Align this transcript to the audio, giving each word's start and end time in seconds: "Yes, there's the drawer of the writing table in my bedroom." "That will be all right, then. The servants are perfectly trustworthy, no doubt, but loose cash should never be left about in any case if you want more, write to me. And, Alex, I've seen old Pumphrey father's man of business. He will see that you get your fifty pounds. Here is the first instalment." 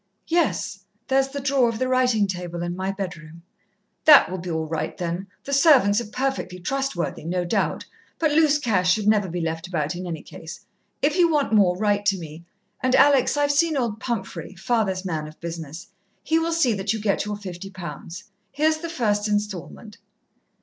"Yes, 0.29 0.83
there's 1.09 1.27
the 1.27 1.39
drawer 1.39 1.69
of 1.69 1.77
the 1.77 1.87
writing 1.87 2.25
table 2.25 2.63
in 2.63 2.75
my 2.75 2.91
bedroom." 2.91 3.43
"That 4.05 4.31
will 4.31 4.39
be 4.39 4.49
all 4.49 4.65
right, 4.65 4.97
then. 4.97 5.27
The 5.43 5.53
servants 5.53 6.01
are 6.01 6.07
perfectly 6.07 6.57
trustworthy, 6.59 7.23
no 7.23 7.45
doubt, 7.45 7.85
but 8.17 8.31
loose 8.31 8.57
cash 8.57 8.91
should 8.91 9.07
never 9.07 9.29
be 9.29 9.41
left 9.41 9.67
about 9.67 9.95
in 9.95 10.07
any 10.07 10.23
case 10.23 10.65
if 11.03 11.17
you 11.17 11.29
want 11.31 11.53
more, 11.53 11.77
write 11.77 12.07
to 12.07 12.17
me. 12.17 12.43
And, 12.81 12.95
Alex, 12.95 13.37
I've 13.37 13.51
seen 13.51 13.77
old 13.77 13.99
Pumphrey 13.99 14.55
father's 14.55 15.05
man 15.05 15.27
of 15.27 15.39
business. 15.39 15.89
He 16.23 16.39
will 16.39 16.51
see 16.51 16.73
that 16.73 16.93
you 16.93 16.99
get 16.99 17.23
your 17.25 17.37
fifty 17.37 17.69
pounds. 17.69 18.23
Here 18.51 18.69
is 18.69 18.79
the 18.79 18.89
first 18.89 19.27
instalment." 19.27 19.99